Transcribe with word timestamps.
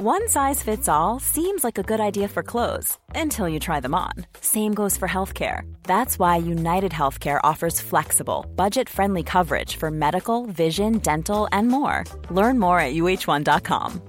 One 0.00 0.28
size 0.28 0.62
fits 0.62 0.88
all 0.88 1.18
seems 1.18 1.64
like 1.64 1.76
a 1.76 1.82
good 1.82 1.98
idea 1.98 2.28
for 2.28 2.44
clothes 2.44 2.96
until 3.16 3.48
you 3.48 3.58
try 3.58 3.80
them 3.80 3.96
on. 3.96 4.12
Same 4.40 4.72
goes 4.72 4.96
for 4.96 5.08
healthcare. 5.08 5.62
That's 5.82 6.20
why 6.20 6.36
United 6.36 6.92
Healthcare 6.92 7.40
offers 7.42 7.80
flexible, 7.80 8.46
budget 8.54 8.88
friendly 8.88 9.24
coverage 9.24 9.74
for 9.74 9.90
medical, 9.90 10.46
vision, 10.46 10.98
dental, 10.98 11.48
and 11.50 11.66
more. 11.66 12.04
Learn 12.30 12.60
more 12.60 12.78
at 12.78 12.94
uh1.com. 12.94 14.00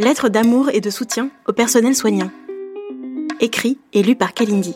Lettre 0.00 0.28
d'amour 0.28 0.70
et 0.70 0.80
de 0.80 0.90
soutien 0.90 1.30
au 1.46 1.52
personnel 1.52 1.94
soignant. 1.94 2.32
Écrit 3.40 3.78
et 3.92 4.02
lu 4.02 4.16
par 4.16 4.34
Kalindi. 4.34 4.74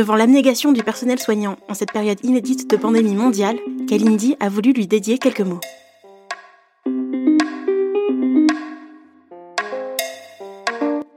Devant 0.00 0.16
l'abnégation 0.16 0.72
du 0.72 0.82
personnel 0.82 1.18
soignant 1.18 1.58
en 1.68 1.74
cette 1.74 1.92
période 1.92 2.16
inédite 2.22 2.70
de 2.70 2.76
pandémie 2.78 3.14
mondiale, 3.14 3.58
Kalindi 3.86 4.34
a 4.40 4.48
voulu 4.48 4.72
lui 4.72 4.86
dédier 4.86 5.18
quelques 5.18 5.42
mots. 5.42 5.60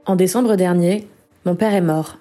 En 0.04 0.16
décembre 0.16 0.56
dernier, 0.56 1.08
mon 1.46 1.54
père 1.54 1.72
est 1.72 1.80
mort. 1.80 2.18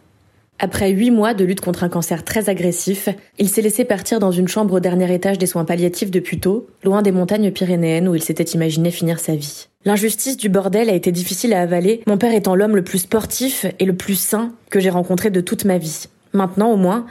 Après 0.57 0.89
huit 0.91 1.11
mois 1.11 1.33
de 1.33 1.43
lutte 1.43 1.59
contre 1.59 1.83
un 1.83 1.89
cancer 1.89 2.23
très 2.23 2.47
agressif, 2.47 3.09
il 3.39 3.49
s'est 3.49 3.61
laissé 3.61 3.83
partir 3.83 4.21
dans 4.21 4.31
une 4.31 4.47
chambre 4.47 4.75
au 4.75 4.79
dernier 4.79 5.13
étage 5.13 5.37
des 5.37 5.47
soins 5.47 5.65
palliatifs 5.65 6.11
de 6.11 6.21
Puteaux, 6.21 6.67
loin 6.85 7.01
des 7.01 7.11
montagnes 7.11 7.51
pyrénéennes 7.51 8.07
où 8.07 8.15
il 8.15 8.23
s'était 8.23 8.41
imaginé 8.45 8.89
finir 8.89 9.19
sa 9.19 9.35
vie. 9.35 9.67
L'injustice 9.83 10.37
du 10.37 10.47
bordel 10.47 10.89
a 10.89 10.93
été 10.93 11.11
difficile 11.11 11.51
à 11.51 11.61
avaler, 11.61 12.03
mon 12.07 12.17
père 12.17 12.33
étant 12.33 12.55
l'homme 12.55 12.77
le 12.77 12.85
plus 12.85 12.99
sportif 12.99 13.65
et 13.79 13.85
le 13.85 13.97
plus 13.97 14.15
sain 14.15 14.53
que 14.69 14.79
j'ai 14.79 14.89
rencontré 14.89 15.29
de 15.29 15.41
toute 15.41 15.65
ma 15.65 15.77
vie. 15.77 16.07
Maintenant, 16.33 16.71
au 16.71 16.77
moins, 16.77 17.05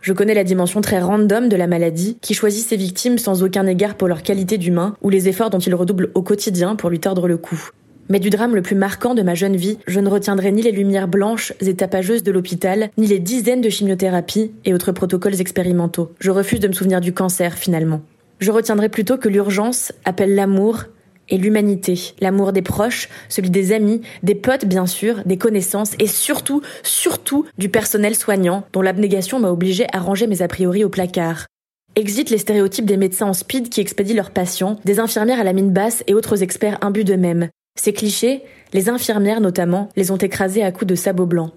je 0.00 0.12
connais 0.12 0.34
la 0.34 0.44
dimension 0.44 0.80
très 0.80 1.00
random 1.00 1.48
de 1.48 1.56
la 1.56 1.66
maladie, 1.66 2.18
qui 2.20 2.34
choisit 2.34 2.66
ses 2.66 2.76
victimes 2.76 3.18
sans 3.18 3.44
aucun 3.44 3.66
égard 3.66 3.94
pour 3.94 4.08
leur 4.08 4.22
qualité 4.22 4.58
d'humain 4.58 4.96
ou 5.00 5.10
les 5.10 5.28
efforts 5.28 5.50
dont 5.50 5.58
il 5.58 5.74
redouble 5.74 6.10
au 6.14 6.22
quotidien 6.22 6.74
pour 6.74 6.90
lui 6.90 6.98
tordre 6.98 7.28
le 7.28 7.36
cou. 7.36 7.70
Mais 8.08 8.18
du 8.18 8.30
drame 8.30 8.54
le 8.54 8.62
plus 8.62 8.74
marquant 8.74 9.14
de 9.14 9.22
ma 9.22 9.34
jeune 9.34 9.56
vie, 9.56 9.78
je 9.86 10.00
ne 10.00 10.08
retiendrai 10.08 10.50
ni 10.50 10.62
les 10.62 10.72
lumières 10.72 11.06
blanches 11.06 11.52
et 11.60 11.74
tapageuses 11.74 12.24
de 12.24 12.32
l'hôpital, 12.32 12.90
ni 12.98 13.06
les 13.06 13.20
dizaines 13.20 13.60
de 13.60 13.70
chimiothérapies 13.70 14.50
et 14.64 14.74
autres 14.74 14.92
protocoles 14.92 15.40
expérimentaux. 15.40 16.12
Je 16.18 16.30
refuse 16.30 16.60
de 16.60 16.68
me 16.68 16.72
souvenir 16.72 17.00
du 17.00 17.12
cancer, 17.12 17.54
finalement. 17.54 18.02
Je 18.40 18.50
retiendrai 18.50 18.88
plutôt 18.88 19.18
que 19.18 19.28
l'urgence 19.28 19.92
appelle 20.04 20.34
l'amour 20.34 20.84
et 21.32 21.38
l'humanité, 21.38 22.14
l'amour 22.20 22.52
des 22.52 22.62
proches, 22.62 23.08
celui 23.28 23.50
des 23.50 23.72
amis, 23.72 24.02
des 24.22 24.36
potes 24.36 24.66
bien 24.66 24.86
sûr, 24.86 25.22
des 25.24 25.38
connaissances 25.38 25.94
et 25.98 26.06
surtout, 26.06 26.62
surtout 26.84 27.46
du 27.58 27.70
personnel 27.70 28.14
soignant 28.14 28.64
dont 28.72 28.82
l'abnégation 28.82 29.40
m'a 29.40 29.50
obligé 29.50 29.86
à 29.92 29.98
ranger 29.98 30.28
mes 30.28 30.42
a 30.42 30.48
priori 30.48 30.84
au 30.84 30.90
placard. 30.90 31.46
Exit 31.96 32.30
les 32.30 32.38
stéréotypes 32.38 32.86
des 32.86 32.96
médecins 32.96 33.26
en 33.26 33.32
speed 33.32 33.70
qui 33.70 33.80
expédient 33.80 34.14
leurs 34.14 34.30
patients, 34.30 34.78
des 34.84 35.00
infirmières 35.00 35.40
à 35.40 35.44
la 35.44 35.52
mine 35.52 35.72
basse 35.72 36.04
et 36.06 36.14
autres 36.14 36.42
experts 36.42 36.78
imbus 36.82 37.04
d'eux-mêmes. 37.04 37.48
Ces 37.80 37.94
clichés, 37.94 38.42
les 38.74 38.90
infirmières 38.90 39.40
notamment, 39.40 39.88
les 39.96 40.10
ont 40.10 40.16
écrasés 40.16 40.62
à 40.62 40.70
coups 40.70 40.86
de 40.86 40.94
sabots 40.94 41.26
blancs. 41.26 41.52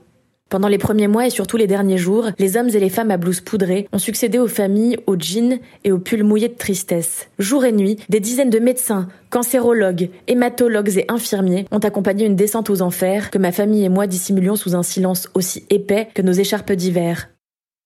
Pendant 0.47 0.67
les 0.67 0.77
premiers 0.77 1.07
mois 1.07 1.25
et 1.25 1.31
surtout 1.31 1.57
les 1.57 1.65
derniers 1.65 1.97
jours, 1.97 2.27
les 2.37 2.55
hommes 2.55 2.69
et 2.69 2.79
les 2.79 2.91
femmes 2.91 3.09
à 3.09 3.17
blouse 3.17 3.41
poudrée 3.41 3.87
ont 3.91 3.97
succédé 3.97 4.37
aux 4.37 4.47
familles, 4.47 4.97
aux 5.07 5.17
jeans 5.17 5.57
et 5.83 5.91
aux 5.91 5.97
pulls 5.97 6.23
mouillés 6.23 6.49
de 6.49 6.53
tristesse. 6.53 7.29
Jour 7.39 7.65
et 7.65 7.71
nuit, 7.71 7.97
des 8.09 8.19
dizaines 8.19 8.51
de 8.51 8.59
médecins, 8.59 9.07
cancérologues, 9.31 10.11
hématologues 10.27 10.97
et 10.97 11.05
infirmiers 11.09 11.65
ont 11.71 11.79
accompagné 11.79 12.27
une 12.27 12.35
descente 12.35 12.69
aux 12.69 12.83
enfers 12.83 13.31
que 13.31 13.39
ma 13.39 13.51
famille 13.51 13.85
et 13.85 13.89
moi 13.89 14.05
dissimulions 14.05 14.55
sous 14.55 14.75
un 14.75 14.83
silence 14.83 15.29
aussi 15.33 15.65
épais 15.71 16.09
que 16.13 16.21
nos 16.21 16.31
écharpes 16.31 16.73
d'hiver. 16.73 17.29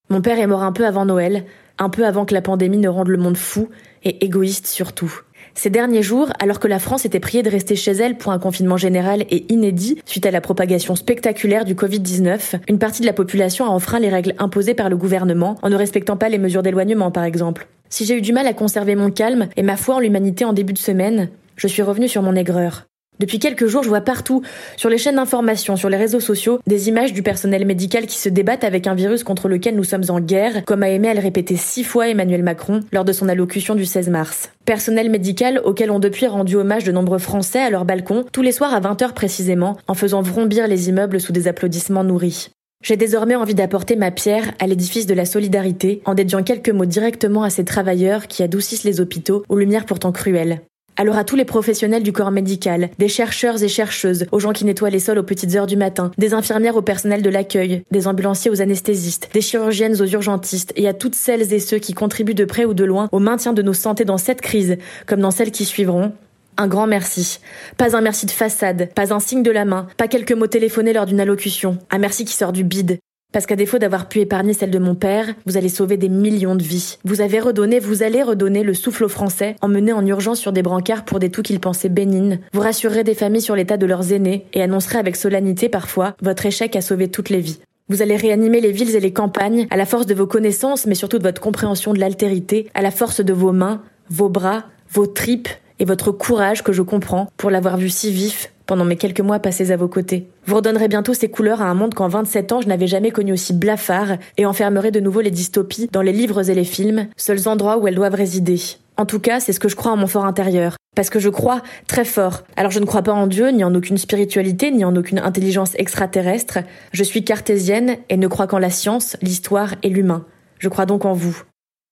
Mon 0.09 0.21
père 0.21 0.37
est 0.37 0.47
mort 0.47 0.63
un 0.63 0.73
peu 0.73 0.85
avant 0.85 1.05
Noël, 1.05 1.45
un 1.77 1.89
peu 1.89 2.05
avant 2.05 2.25
que 2.25 2.33
la 2.33 2.41
pandémie 2.41 2.77
ne 2.77 2.89
rende 2.89 3.07
le 3.07 3.17
monde 3.17 3.37
fou 3.37 3.69
et 4.03 4.25
égoïste 4.25 4.67
surtout. 4.67 5.21
Ces 5.55 5.69
derniers 5.69 6.03
jours, 6.03 6.30
alors 6.39 6.59
que 6.59 6.67
la 6.67 6.80
France 6.80 7.05
était 7.05 7.19
priée 7.19 7.44
de 7.44 7.50
rester 7.50 7.75
chez 7.75 7.92
elle 7.92 8.17
pour 8.17 8.31
un 8.31 8.39
confinement 8.39 8.78
général 8.78 9.25
et 9.30 9.52
inédit 9.52 10.02
suite 10.05 10.26
à 10.26 10.32
la 10.32 10.42
propagation 10.42 10.95
spectaculaire 10.95 11.65
du 11.65 11.76
Covid-19, 11.76 12.60
une 12.67 12.80
partie 12.80 13.02
de 13.02 13.08
la 13.08 13.14
population 13.14 13.65
a 13.65 13.70
enfreint 13.70 13.99
les 13.99 14.10
règles 14.10 14.36
imposées 14.37 14.73
par 14.73 14.89
le 14.89 14.98
gouvernement 14.98 15.58
en 15.61 15.70
ne 15.70 15.76
respectant 15.76 16.17
pas 16.17 16.30
les 16.30 16.37
mesures 16.37 16.64
d'éloignement 16.64 17.11
par 17.11 17.23
exemple. 17.23 17.67
Si 17.89 18.05
j'ai 18.05 18.17
eu 18.17 18.21
du 18.21 18.33
mal 18.33 18.48
à 18.48 18.54
conserver 18.54 18.95
mon 18.95 19.11
calme 19.11 19.49
et 19.58 19.64
ma 19.64 19.77
foi 19.77 19.95
en 19.95 19.99
l'humanité 19.99 20.45
en 20.45 20.54
début 20.54 20.73
de 20.73 20.77
semaine, 20.77 21.30
je 21.55 21.67
suis 21.67 21.81
revenue 21.81 22.08
sur 22.08 22.21
mon 22.21 22.36
aigreur. 22.36 22.89
Depuis 23.19 23.37
quelques 23.37 23.67
jours, 23.67 23.83
je 23.83 23.89
vois 23.89 23.99
partout, 23.99 24.43
sur 24.77 24.89
les 24.89 24.97
chaînes 24.97 25.17
d'information, 25.17 25.75
sur 25.75 25.89
les 25.89 25.97
réseaux 25.97 26.21
sociaux, 26.21 26.59
des 26.67 26.87
images 26.87 27.11
du 27.11 27.21
personnel 27.21 27.65
médical 27.65 28.05
qui 28.05 28.17
se 28.17 28.30
débattent 28.30 28.63
avec 28.63 28.87
un 28.87 28.95
virus 28.95 29.25
contre 29.25 29.49
lequel 29.49 29.75
nous 29.75 29.83
sommes 29.83 30.05
en 30.07 30.21
guerre, 30.21 30.63
comme 30.63 30.83
a 30.83 30.89
aimé 30.89 31.09
à 31.09 31.13
le 31.13 31.19
répéter 31.19 31.57
six 31.57 31.83
fois 31.83 32.07
Emmanuel 32.07 32.43
Macron 32.43 32.80
lors 32.93 33.03
de 33.03 33.11
son 33.11 33.27
allocution 33.27 33.75
du 33.75 33.85
16 33.85 34.07
mars. 34.09 34.52
Personnel 34.63 35.09
médical 35.09 35.59
auquel 35.65 35.91
ont 35.91 35.99
depuis 35.99 36.27
rendu 36.27 36.55
hommage 36.55 36.85
de 36.85 36.93
nombreux 36.93 37.17
Français 37.17 37.59
à 37.59 37.69
leur 37.69 37.83
balcon, 37.83 38.23
tous 38.31 38.41
les 38.41 38.53
soirs 38.53 38.73
à 38.73 38.80
20h 38.80 39.13
précisément, 39.13 39.77
en 39.87 39.95
faisant 39.95 40.21
vrombir 40.21 40.67
les 40.67 40.87
immeubles 40.87 41.19
sous 41.19 41.33
des 41.33 41.49
applaudissements 41.49 42.05
nourris. 42.05 42.51
J'ai 42.81 42.95
désormais 42.95 43.36
envie 43.36 43.55
d'apporter 43.55 43.97
ma 43.97 44.11
pierre 44.11 44.53
à 44.59 44.65
l'édifice 44.65 45.05
de 45.05 45.13
la 45.13 45.25
solidarité 45.25 46.01
en 46.05 46.13
dédiant 46.13 46.43
quelques 46.43 46.69
mots 46.69 46.86
directement 46.86 47.43
à 47.43 47.49
ces 47.49 47.65
travailleurs 47.65 48.27
qui 48.27 48.43
adoucissent 48.43 48.86
les 48.86 49.01
hôpitaux 49.01 49.43
aux 49.49 49.57
lumières 49.57 49.86
pourtant 49.86 50.13
cruelles. 50.13 50.61
Alors 50.99 51.15
à 51.15 51.23
tous 51.23 51.37
les 51.37 51.45
professionnels 51.45 52.04
du 52.04 52.11
corps 52.11 52.30
médical, 52.30 52.89
des 52.99 53.08
chercheurs 53.08 53.64
et 53.64 53.70
chercheuses, 53.70 54.26
aux 54.33 54.39
gens 54.42 54.52
qui 54.52 54.65
nettoient 54.65 54.89
les 54.89 54.99
sols 54.99 55.20
aux 55.20 55.23
petites 55.23 55.55
heures 55.55 55.65
du 55.65 55.77
matin, 55.77 56.11
des 56.17 56.33
infirmières 56.33 56.76
au 56.76 56.82
personnel 56.82 57.21
de 57.21 57.30
l'accueil, 57.30 57.83
des 57.89 58.05
ambulanciers 58.05 58.52
aux 58.52 58.61
anesthésistes, 58.61 59.30
des 59.33 59.39
chirurgiennes 59.39 60.02
aux 60.02 60.05
urgentistes, 60.05 60.73
et 60.76 60.89
à 60.89 60.93
toutes 60.93 61.15
celles 61.15 61.54
et 61.54 61.61
ceux 61.61 61.77
qui 61.77 61.93
contribuent 61.93 62.33
de 62.33 62.43
près 62.43 62.65
ou 62.65 62.73
de 62.73 62.83
loin 62.83 63.08
au 63.14 63.20
maintien 63.20 63.54
de 63.54 63.61
nos 63.61 63.73
santé 63.73 64.04
dans 64.04 64.17
cette 64.17 64.42
crise, 64.42 64.76
comme 65.05 65.21
dans 65.21 65.32
celles 65.32 65.52
qui 65.52 65.64
suivront, 65.64 66.11
un 66.58 66.67
grand 66.67 66.86
merci. 66.86 67.39
Pas 67.77 67.95
un 67.95 68.02
merci 68.02 68.26
de 68.26 68.31
façade, 68.31 68.89
pas 68.93 69.14
un 69.14 69.21
signe 69.21 69.42
de 69.42 69.52
la 69.52 69.64
main, 69.64 69.87
pas 69.95 70.10
quelques 70.10 70.33
mots 70.33 70.48
téléphonés 70.48 70.92
lors 70.92 71.05
d'une 71.05 71.21
allocution. 71.21 71.77
Un 71.92 71.99
merci 71.99 72.26
qui 72.26 72.33
sort 72.33 72.52
du 72.52 72.66
bide, 72.66 72.99
parce 73.32 73.45
qu'à 73.45 73.56
défaut 73.56 73.78
d'avoir 73.78 74.10
pu 74.10 74.20
épargner 74.20 74.54
celle 74.54 74.72
de 74.72 74.80
mon 74.80 74.95
père, 74.95 75.34
vous 75.45 75.56
allez 75.56 75.70
sauver 75.70 75.98
des 75.98 76.10
millions 76.10 76.56
de 76.56 76.64
vies. 76.64 76.98
Vous 77.06 77.22
avez 77.22 77.40
redonné, 77.40 77.80
vous 77.80 78.02
allez 78.02 78.23
redonner 78.23 78.64
le 78.64 78.73
souffle 78.73 79.04
aux 79.04 79.10
Français, 79.10 79.56
emmenés 79.62 79.94
en 79.94 80.06
urgence 80.06 80.40
sur 80.40 80.52
des 80.52 80.64
brancards 80.64 81.06
pour 81.06 81.20
des 81.20 81.30
toux 81.30 81.44
qu'ils 81.44 81.60
pensaient 81.60 81.90
bénignes. 81.90 82.40
Vous 82.54 82.62
rassurerez 82.62 83.04
des 83.04 83.14
familles 83.14 83.42
sur 83.42 83.56
l'état 83.56 83.78
de 83.78 83.86
leurs 83.86 84.14
aînés 84.14 84.45
et 84.54 84.62
annoncerez 84.62 84.98
avec 84.98 85.16
solennité 85.16 85.70
parfois 85.70 86.16
votre 86.22 86.45
échec 86.45 86.76
à 86.76 86.82
sauver 86.82 87.10
toutes 87.10 87.30
les 87.30 87.40
vies. 87.40 87.60
Vous 87.88 88.02
allez 88.02 88.16
réanimer 88.16 88.62
les 88.62 88.72
villes 88.72 88.95
et 88.95 89.00
les 89.00 89.14
campagnes 89.14 89.67
à 89.70 89.78
la 89.78 89.86
force 89.86 90.06
de 90.06 90.14
vos 90.14 90.28
connaissances, 90.28 90.86
mais 90.86 90.96
surtout 90.96 91.17
de 91.17 91.23
votre 91.23 91.42
compréhension 91.42 91.94
de 91.94 92.00
l'altérité, 92.00 92.70
à 92.73 92.82
la 92.82 92.92
force 92.92 93.22
de 93.22 93.34
vos 93.34 93.52
mains, 93.52 93.82
vos 94.10 94.30
bras, 94.30 94.66
vos 94.92 95.08
tripes 95.08 95.50
et 95.80 95.86
votre 95.86 96.11
courage 96.11 96.64
que 96.64 96.73
je 96.73 96.82
comprends 96.82 97.32
pour 97.38 97.50
l'avoir 97.50 97.78
vu 97.78 97.90
si 97.90 98.11
vif 98.11 98.52
pendant 98.69 98.85
mes 98.85 98.97
quelques 98.97 99.21
mois 99.21 99.39
passés 99.39 99.71
à 99.71 99.77
vos 99.77 99.87
côtés. 99.87 100.30
Vous 100.45 100.55
redonnerez 100.55 100.87
bientôt 100.87 101.15
ces 101.15 101.27
couleurs 101.27 101.63
à 101.63 101.65
un 101.65 101.73
monde 101.73 101.95
qu'en 101.95 102.07
27 102.07 102.52
ans 102.52 102.61
je 102.61 102.67
n'avais 102.67 102.85
jamais 102.85 103.09
connu 103.09 103.33
aussi 103.33 103.52
blafard 103.52 104.17
et 104.37 104.45
enfermerez 104.45 104.91
de 104.91 104.99
nouveau 104.99 105.21
les 105.21 105.31
dystopies 105.31 105.89
dans 105.91 106.03
les 106.03 106.11
livres 106.11 106.47
et 106.52 106.53
les 106.53 106.63
films, 106.63 107.07
seuls 107.17 107.47
endroits 107.47 107.80
où 107.80 107.87
elles 107.87 107.95
doivent 107.95 108.13
résider. 108.13 108.59
En 108.95 109.07
tout 109.07 109.19
cas, 109.19 109.39
c'est 109.39 109.53
ce 109.53 109.59
que 109.59 109.69
je 109.69 109.75
crois 109.75 109.93
en 109.93 109.97
mon 109.97 110.05
fort 110.05 110.25
intérieur. 110.25 110.75
Parce 110.95 111.09
que 111.09 111.17
je 111.17 111.30
crois 111.30 111.63
très 111.87 112.05
fort. 112.05 112.43
Alors 112.57 112.69
je 112.71 112.80
ne 112.80 112.85
crois 112.85 113.02
pas 113.02 113.11
en 113.11 113.25
Dieu, 113.25 113.49
ni 113.49 113.63
en 113.63 113.73
aucune 113.73 113.97
spiritualité, 113.97 114.69
ni 114.69 114.86
en 114.86 114.95
aucune 114.95 115.17
intelligence 115.17 115.71
extraterrestre. 115.73 116.59
Je 116.91 117.03
suis 117.03 117.23
cartésienne 117.23 117.97
et 118.09 118.17
ne 118.17 118.27
crois 118.27 118.45
qu'en 118.45 118.59
la 118.59 118.69
science, 118.69 119.17
l'histoire 119.23 119.73
et 119.81 119.89
l'humain. 119.89 120.25
Je 120.59 120.69
crois 120.69 120.86
donc 120.86 121.05
en 121.05 121.13
vous. 121.13 121.41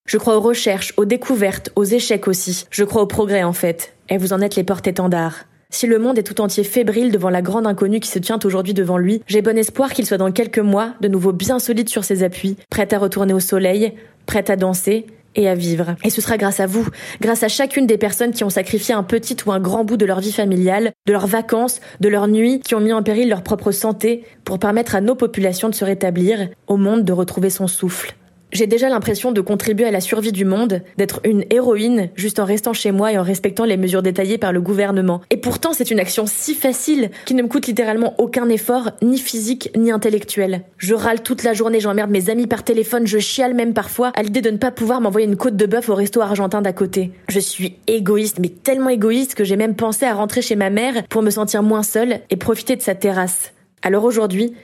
Je 0.06 0.16
crois 0.16 0.36
aux 0.36 0.42
recherches, 0.42 0.94
aux 0.96 1.06
découvertes, 1.06 1.72
aux 1.74 1.84
échecs 1.84 2.28
aussi. 2.28 2.66
Je 2.70 2.84
crois 2.84 3.02
au 3.02 3.06
progrès 3.06 3.42
en 3.42 3.52
fait. 3.52 3.94
Et 4.08 4.16
vous 4.16 4.32
en 4.32 4.40
êtes 4.40 4.54
les 4.54 4.64
porte-étendards. 4.64 5.47
Si 5.70 5.86
le 5.86 5.98
monde 5.98 6.18
est 6.18 6.22
tout 6.22 6.40
entier 6.40 6.64
fébrile 6.64 7.12
devant 7.12 7.28
la 7.28 7.42
grande 7.42 7.66
inconnue 7.66 8.00
qui 8.00 8.08
se 8.08 8.18
tient 8.18 8.38
aujourd'hui 8.42 8.72
devant 8.72 8.96
lui, 8.96 9.22
j'ai 9.26 9.42
bon 9.42 9.56
espoir 9.58 9.92
qu'il 9.92 10.06
soit 10.06 10.16
dans 10.16 10.32
quelques 10.32 10.58
mois 10.58 10.94
de 11.02 11.08
nouveau 11.08 11.32
bien 11.32 11.58
solide 11.58 11.90
sur 11.90 12.04
ses 12.04 12.22
appuis, 12.22 12.56
prêt 12.70 12.92
à 12.94 12.98
retourner 12.98 13.34
au 13.34 13.40
soleil, 13.40 13.92
prêt 14.24 14.50
à 14.50 14.56
danser 14.56 15.06
et 15.34 15.46
à 15.46 15.54
vivre. 15.54 15.94
Et 16.04 16.10
ce 16.10 16.22
sera 16.22 16.38
grâce 16.38 16.60
à 16.60 16.66
vous, 16.66 16.88
grâce 17.20 17.42
à 17.42 17.48
chacune 17.48 17.86
des 17.86 17.98
personnes 17.98 18.32
qui 18.32 18.44
ont 18.44 18.50
sacrifié 18.50 18.94
un 18.94 19.02
petit 19.02 19.36
ou 19.44 19.52
un 19.52 19.60
grand 19.60 19.84
bout 19.84 19.98
de 19.98 20.06
leur 20.06 20.20
vie 20.20 20.32
familiale, 20.32 20.92
de 21.06 21.12
leurs 21.12 21.26
vacances, 21.26 21.80
de 22.00 22.08
leurs 22.08 22.28
nuits, 22.28 22.60
qui 22.60 22.74
ont 22.74 22.80
mis 22.80 22.94
en 22.94 23.02
péril 23.02 23.28
leur 23.28 23.42
propre 23.42 23.70
santé 23.70 24.24
pour 24.44 24.58
permettre 24.58 24.94
à 24.94 25.02
nos 25.02 25.14
populations 25.14 25.68
de 25.68 25.74
se 25.74 25.84
rétablir, 25.84 26.48
au 26.66 26.78
monde 26.78 27.04
de 27.04 27.12
retrouver 27.12 27.50
son 27.50 27.66
souffle. 27.66 28.16
J'ai 28.50 28.66
déjà 28.66 28.88
l'impression 28.88 29.30
de 29.30 29.42
contribuer 29.42 29.84
à 29.84 29.90
la 29.90 30.00
survie 30.00 30.32
du 30.32 30.46
monde, 30.46 30.80
d'être 30.96 31.20
une 31.24 31.44
héroïne 31.50 32.08
juste 32.14 32.38
en 32.38 32.46
restant 32.46 32.72
chez 32.72 32.92
moi 32.92 33.12
et 33.12 33.18
en 33.18 33.22
respectant 33.22 33.66
les 33.66 33.76
mesures 33.76 34.02
détaillées 34.02 34.38
par 34.38 34.52
le 34.52 34.62
gouvernement. 34.62 35.20
Et 35.28 35.36
pourtant, 35.36 35.74
c'est 35.74 35.90
une 35.90 36.00
action 36.00 36.24
si 36.26 36.54
facile 36.54 37.10
qui 37.26 37.34
ne 37.34 37.42
me 37.42 37.48
coûte 37.48 37.66
littéralement 37.66 38.14
aucun 38.16 38.48
effort, 38.48 38.90
ni 39.02 39.18
physique, 39.18 39.70
ni 39.76 39.90
intellectuel. 39.90 40.62
Je 40.78 40.94
râle 40.94 41.22
toute 41.22 41.42
la 41.42 41.52
journée, 41.52 41.78
j'emmerde 41.78 42.10
mes 42.10 42.30
amis 42.30 42.46
par 42.46 42.64
téléphone, 42.64 43.06
je 43.06 43.18
chiale 43.18 43.52
même 43.52 43.74
parfois 43.74 44.12
à 44.14 44.22
l'idée 44.22 44.40
de 44.40 44.50
ne 44.50 44.56
pas 44.56 44.70
pouvoir 44.70 45.02
m'envoyer 45.02 45.26
une 45.26 45.36
côte 45.36 45.56
de 45.56 45.66
bœuf 45.66 45.90
au 45.90 45.94
resto 45.94 46.22
argentin 46.22 46.62
d'à 46.62 46.72
côté. 46.72 47.12
Je 47.28 47.40
suis 47.40 47.76
égoïste, 47.86 48.38
mais 48.40 48.48
tellement 48.48 48.88
égoïste 48.88 49.34
que 49.34 49.44
j'ai 49.44 49.56
même 49.56 49.76
pensé 49.76 50.06
à 50.06 50.14
rentrer 50.14 50.40
chez 50.40 50.56
ma 50.56 50.70
mère 50.70 51.06
pour 51.08 51.20
me 51.20 51.30
sentir 51.30 51.62
moins 51.62 51.82
seule 51.82 52.20
et 52.30 52.36
profiter 52.36 52.76
de 52.76 52.82
sa 52.82 52.94
terrasse. 52.94 53.52
Alors 53.82 54.04
aujourd'hui, 54.04 54.54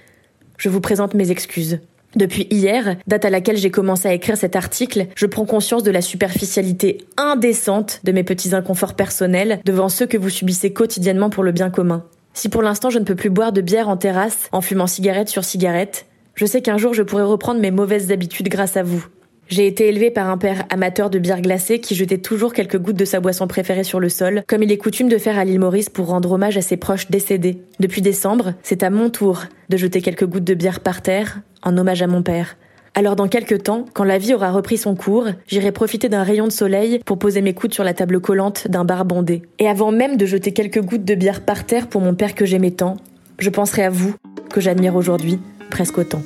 je 0.56 0.70
vous 0.70 0.80
présente 0.80 1.12
mes 1.12 1.30
excuses. 1.30 1.80
Depuis 2.16 2.46
hier, 2.50 2.96
date 3.06 3.24
à 3.24 3.30
laquelle 3.30 3.56
j'ai 3.56 3.70
commencé 3.70 4.08
à 4.08 4.14
écrire 4.14 4.36
cet 4.36 4.56
article, 4.56 5.06
je 5.16 5.26
prends 5.26 5.44
conscience 5.44 5.82
de 5.82 5.90
la 5.90 6.00
superficialité 6.00 6.98
indécente 7.16 8.00
de 8.04 8.12
mes 8.12 8.24
petits 8.24 8.54
inconforts 8.54 8.94
personnels 8.94 9.60
devant 9.64 9.88
ceux 9.88 10.06
que 10.06 10.18
vous 10.18 10.30
subissez 10.30 10.72
quotidiennement 10.72 11.30
pour 11.30 11.42
le 11.42 11.52
bien 11.52 11.70
commun. 11.70 12.04
Si 12.32 12.48
pour 12.48 12.62
l'instant 12.62 12.90
je 12.90 12.98
ne 12.98 13.04
peux 13.04 13.14
plus 13.14 13.30
boire 13.30 13.52
de 13.52 13.60
bière 13.60 13.88
en 13.88 13.96
terrasse 13.96 14.48
en 14.52 14.60
fumant 14.60 14.86
cigarette 14.86 15.28
sur 15.28 15.44
cigarette, 15.44 16.06
je 16.34 16.46
sais 16.46 16.62
qu'un 16.62 16.78
jour 16.78 16.94
je 16.94 17.02
pourrai 17.02 17.22
reprendre 17.22 17.60
mes 17.60 17.70
mauvaises 17.70 18.10
habitudes 18.10 18.48
grâce 18.48 18.76
à 18.76 18.82
vous. 18.82 19.06
J'ai 19.48 19.66
été 19.66 19.88
élevée 19.88 20.10
par 20.10 20.30
un 20.30 20.38
père 20.38 20.64
amateur 20.70 21.10
de 21.10 21.18
bière 21.18 21.42
glacée 21.42 21.78
qui 21.78 21.94
jetait 21.94 22.18
toujours 22.18 22.54
quelques 22.54 22.78
gouttes 22.78 22.96
de 22.96 23.04
sa 23.04 23.20
boisson 23.20 23.46
préférée 23.46 23.84
sur 23.84 24.00
le 24.00 24.08
sol, 24.08 24.42
comme 24.46 24.62
il 24.62 24.72
est 24.72 24.78
coutume 24.78 25.08
de 25.08 25.18
faire 25.18 25.38
à 25.38 25.44
l'île 25.44 25.60
Maurice 25.60 25.90
pour 25.90 26.06
rendre 26.06 26.32
hommage 26.32 26.56
à 26.56 26.62
ses 26.62 26.76
proches 26.76 27.10
décédés. 27.10 27.58
Depuis 27.78 28.00
décembre, 28.00 28.54
c'est 28.62 28.82
à 28.82 28.90
mon 28.90 29.10
tour 29.10 29.44
de 29.68 29.76
jeter 29.76 30.00
quelques 30.00 30.26
gouttes 30.26 30.44
de 30.44 30.54
bière 30.54 30.80
par 30.80 31.02
terre, 31.02 31.40
en 31.62 31.76
hommage 31.76 32.02
à 32.02 32.06
mon 32.06 32.22
père. 32.22 32.56
Alors 32.94 33.16
dans 33.16 33.28
quelques 33.28 33.64
temps, 33.64 33.84
quand 33.92 34.04
la 34.04 34.18
vie 34.18 34.34
aura 34.34 34.50
repris 34.50 34.78
son 34.78 34.94
cours, 34.94 35.26
j'irai 35.46 35.72
profiter 35.72 36.08
d'un 36.08 36.22
rayon 36.22 36.46
de 36.46 36.52
soleil 36.52 37.00
pour 37.04 37.18
poser 37.18 37.42
mes 37.42 37.52
coudes 37.52 37.74
sur 37.74 37.84
la 37.84 37.92
table 37.92 38.20
collante 38.20 38.68
d'un 38.68 38.84
bar 38.84 39.04
bondé. 39.04 39.42
Et 39.58 39.68
avant 39.68 39.90
même 39.90 40.16
de 40.16 40.26
jeter 40.26 40.52
quelques 40.52 40.80
gouttes 40.80 41.04
de 41.04 41.14
bière 41.16 41.44
par 41.44 41.64
terre 41.64 41.88
pour 41.88 42.00
mon 42.00 42.14
père 42.14 42.34
que 42.34 42.46
j'aimais 42.46 42.70
tant, 42.70 42.96
je 43.40 43.50
penserai 43.50 43.82
à 43.82 43.90
vous, 43.90 44.14
que 44.50 44.60
j'admire 44.60 44.94
aujourd'hui 44.94 45.40
presque 45.70 45.98
autant. 45.98 46.22